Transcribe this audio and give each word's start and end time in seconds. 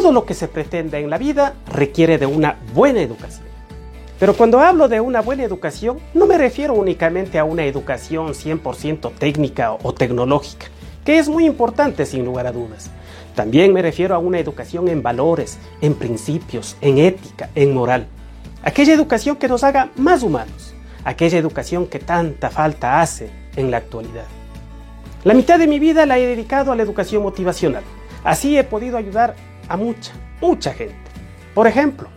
todo 0.00 0.12
lo 0.12 0.24
que 0.24 0.34
se 0.34 0.46
pretenda 0.46 1.00
en 1.00 1.10
la 1.10 1.18
vida 1.18 1.54
requiere 1.66 2.18
de 2.18 2.26
una 2.26 2.56
buena 2.72 3.00
educación. 3.00 3.48
Pero 4.20 4.32
cuando 4.32 4.60
hablo 4.60 4.86
de 4.86 5.00
una 5.00 5.22
buena 5.22 5.42
educación, 5.42 5.98
no 6.14 6.24
me 6.24 6.38
refiero 6.38 6.74
únicamente 6.74 7.36
a 7.36 7.42
una 7.42 7.64
educación 7.64 8.28
100% 8.28 9.10
técnica 9.18 9.72
o 9.72 9.92
tecnológica, 9.92 10.66
que 11.04 11.18
es 11.18 11.28
muy 11.28 11.46
importante 11.46 12.06
sin 12.06 12.24
lugar 12.24 12.46
a 12.46 12.52
dudas. 12.52 12.92
También 13.34 13.72
me 13.72 13.82
refiero 13.82 14.14
a 14.14 14.18
una 14.18 14.38
educación 14.38 14.86
en 14.86 15.02
valores, 15.02 15.58
en 15.80 15.94
principios, 15.94 16.76
en 16.80 16.98
ética, 16.98 17.50
en 17.56 17.74
moral. 17.74 18.06
Aquella 18.62 18.94
educación 18.94 19.34
que 19.34 19.48
nos 19.48 19.64
haga 19.64 19.90
más 19.96 20.22
humanos, 20.22 20.74
aquella 21.02 21.38
educación 21.38 21.88
que 21.88 21.98
tanta 21.98 22.50
falta 22.50 23.00
hace 23.00 23.30
en 23.56 23.72
la 23.72 23.78
actualidad. 23.78 24.26
La 25.24 25.34
mitad 25.34 25.58
de 25.58 25.66
mi 25.66 25.80
vida 25.80 26.06
la 26.06 26.18
he 26.18 26.26
dedicado 26.28 26.70
a 26.70 26.76
la 26.76 26.84
educación 26.84 27.24
motivacional. 27.24 27.82
Así 28.22 28.56
he 28.56 28.62
podido 28.62 28.96
ayudar 28.96 29.34
a 29.68 29.76
mucha, 29.76 30.12
mucha 30.40 30.72
gente. 30.72 30.96
Por 31.54 31.66
ejemplo, 31.66 32.08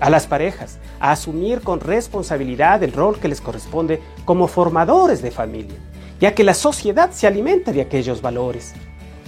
a 0.00 0.10
las 0.10 0.26
parejas 0.26 0.78
a 0.98 1.12
asumir 1.12 1.60
con 1.60 1.80
responsabilidad 1.80 2.82
el 2.82 2.92
rol 2.92 3.18
que 3.18 3.28
les 3.28 3.40
corresponde 3.40 4.00
como 4.24 4.48
formadores 4.48 5.22
de 5.22 5.30
familia, 5.30 5.76
ya 6.20 6.34
que 6.34 6.44
la 6.44 6.54
sociedad 6.54 7.10
se 7.10 7.26
alimenta 7.26 7.72
de 7.72 7.82
aquellos 7.82 8.22
valores. 8.22 8.74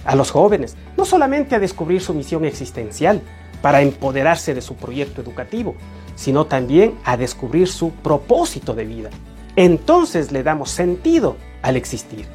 A 0.05 0.17
los 0.17 0.31
jóvenes, 0.31 0.77
no 0.97 1.05
solamente 1.05 1.55
a 1.55 1.61
descubrir 1.61 2.01
su 2.01 2.13
misión 2.15 2.45
existencial 2.45 3.23
para 3.61 3.83
empoderarse 3.83 4.55
de 4.55 4.61
su 4.61 4.75
proyecto 4.75 5.21
educativo, 5.21 5.77
sino 6.17 6.47
también 6.47 6.99
a 7.05 7.17
descubrir 7.17 7.69
su 7.69 7.91
propósito 7.91 8.75
de 8.75 8.85
vida. 8.85 9.11
Entonces 9.57 10.33
le 10.33 10.43
damos 10.43 10.71
sentido 10.71 11.37
al 11.63 11.77
existir. 11.77 12.27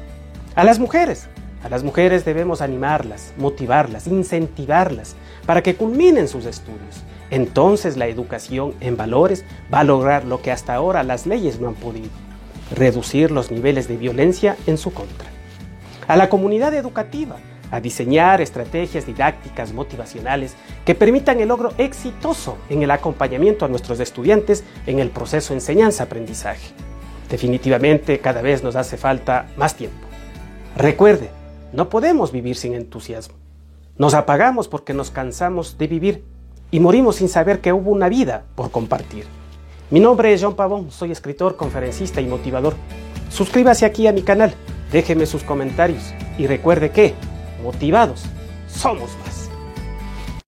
A 0.54 0.64
las 0.64 0.78
mujeres, 0.78 1.28
a 1.62 1.68
las 1.68 1.82
mujeres 1.82 2.24
debemos 2.24 2.60
animarlas, 2.60 3.32
motivarlas, 3.36 4.06
incentivarlas 4.06 5.16
para 5.44 5.62
que 5.62 5.74
culminen 5.74 6.28
sus 6.28 6.46
estudios. 6.46 7.02
Entonces 7.30 7.96
la 7.96 8.06
educación 8.06 8.74
en 8.80 8.96
valores 8.96 9.44
va 9.72 9.80
a 9.80 9.84
lograr 9.84 10.24
lo 10.24 10.40
que 10.40 10.52
hasta 10.52 10.74
ahora 10.74 11.02
las 11.02 11.26
leyes 11.26 11.60
no 11.60 11.68
han 11.68 11.74
podido, 11.74 12.10
reducir 12.74 13.30
los 13.30 13.50
niveles 13.50 13.88
de 13.88 13.96
violencia 13.96 14.56
en 14.66 14.78
su 14.78 14.92
contra. 14.92 15.28
A 16.06 16.16
la 16.16 16.28
comunidad 16.28 16.72
educativa, 16.74 17.36
a 17.70 17.80
diseñar 17.80 18.40
estrategias 18.40 19.04
didácticas 19.04 19.72
motivacionales 19.72 20.54
que 20.86 20.94
permitan 20.94 21.40
el 21.40 21.48
logro 21.48 21.72
exitoso 21.76 22.56
en 22.70 22.82
el 22.82 22.90
acompañamiento 22.90 23.64
a 23.64 23.68
nuestros 23.68 24.00
estudiantes 24.00 24.64
en 24.86 25.00
el 25.00 25.10
proceso 25.10 25.52
enseñanza-aprendizaje. 25.52 26.68
Definitivamente 27.28 28.20
cada 28.20 28.40
vez 28.40 28.62
nos 28.62 28.74
hace 28.74 28.96
falta 28.96 29.48
más 29.56 29.74
tiempo. 29.74 29.98
Recuerde, 30.76 31.30
no 31.72 31.88
podemos 31.88 32.32
vivir 32.32 32.56
sin 32.56 32.74
entusiasmo. 32.74 33.36
Nos 33.96 34.14
apagamos 34.14 34.68
porque 34.68 34.94
nos 34.94 35.10
cansamos 35.10 35.76
de 35.78 35.86
vivir 35.86 36.24
y 36.70 36.80
morimos 36.80 37.16
sin 37.16 37.28
saber 37.28 37.60
que 37.60 37.72
hubo 37.72 37.90
una 37.90 38.08
vida 38.08 38.44
por 38.54 38.70
compartir. 38.70 39.24
Mi 39.90 40.00
nombre 40.00 40.32
es 40.32 40.42
John 40.42 40.54
Pavón, 40.54 40.90
soy 40.90 41.12
escritor, 41.12 41.56
conferencista 41.56 42.20
y 42.20 42.26
motivador. 42.26 42.74
Suscríbase 43.30 43.86
aquí 43.86 44.06
a 44.06 44.12
mi 44.12 44.22
canal, 44.22 44.54
déjeme 44.92 45.26
sus 45.26 45.42
comentarios 45.42 46.14
y 46.38 46.46
recuerde 46.46 46.90
que, 46.90 47.14
motivados, 47.62 48.24
somos 48.68 49.10
más. 49.24 49.47